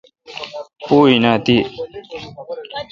[0.85, 1.57] پو این اؘ تی۔